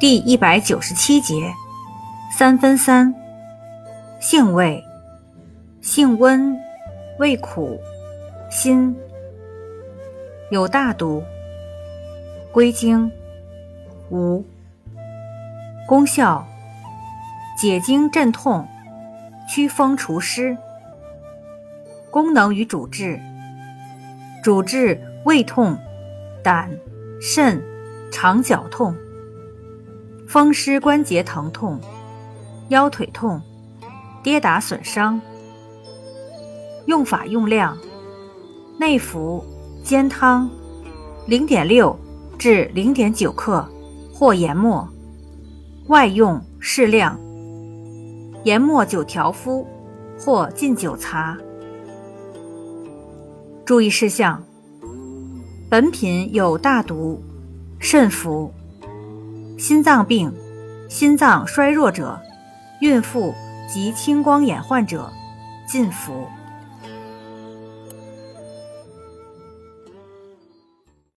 [0.00, 1.54] 第一百九十七节，
[2.36, 3.14] 三分三。
[4.20, 4.82] 性味，
[5.80, 6.58] 性温，
[7.20, 7.78] 味苦，
[8.50, 8.96] 辛，
[10.50, 11.22] 有大毒，
[12.50, 13.08] 归经，
[14.10, 14.44] 无。
[15.86, 16.44] 功效，
[17.56, 18.66] 解经镇痛，
[19.48, 20.56] 祛风除湿。
[22.10, 23.20] 功能与主治，
[24.42, 25.78] 主治胃痛、
[26.42, 26.68] 胆、
[27.20, 27.62] 肾、
[28.10, 28.96] 肠绞痛。
[30.34, 31.78] 风湿关节疼痛、
[32.70, 33.40] 腰腿痛、
[34.20, 35.20] 跌打损伤。
[36.86, 37.78] 用法用量：
[38.76, 39.44] 内服，
[39.84, 40.50] 煎汤，
[41.28, 41.96] 零点六
[42.36, 43.64] 至零点九克，
[44.12, 44.84] 或研末；
[45.86, 47.16] 外用适量，
[48.42, 49.64] 研末久调敷，
[50.18, 51.38] 或浸酒擦。
[53.64, 54.42] 注意事项：
[55.70, 57.22] 本品有大毒，
[57.78, 58.52] 慎服。
[59.66, 60.30] 心脏病、
[60.90, 62.20] 心脏衰弱者、
[62.82, 63.34] 孕妇
[63.66, 65.10] 及青光眼患者
[65.66, 66.28] 禁服。